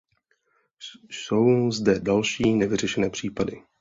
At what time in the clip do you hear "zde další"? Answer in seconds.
1.71-2.53